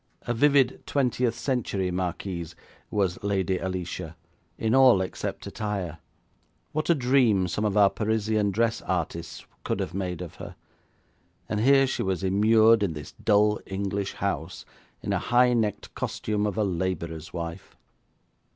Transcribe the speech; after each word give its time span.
A 0.23 0.33
vivid 0.33 0.81
twentieth 0.87 1.35
century 1.37 1.91
marquise 1.91 2.55
was 2.89 3.23
Lady 3.23 3.59
Alicia, 3.59 4.15
in 4.57 4.73
all 4.73 4.99
except 4.99 5.45
attire. 5.45 5.99
What 6.71 6.89
a 6.89 6.95
dream 6.95 7.47
some 7.47 7.65
of 7.65 7.77
our 7.77 7.91
Parisian 7.91 8.49
dress 8.49 8.81
artists 8.81 9.45
could 9.63 9.79
have 9.79 9.93
made 9.93 10.23
of 10.23 10.37
her, 10.37 10.55
and 11.47 11.59
here 11.59 11.85
she 11.85 12.01
was 12.01 12.23
immured 12.23 12.81
in 12.81 12.93
this 12.93 13.11
dull 13.11 13.59
English 13.67 14.13
house 14.13 14.65
in 15.03 15.11
the 15.11 15.19
high 15.19 15.53
necked 15.53 15.93
costume 15.93 16.47
of 16.47 16.57
a 16.57 16.63
labourer's 16.63 17.31
wife. 17.31 17.77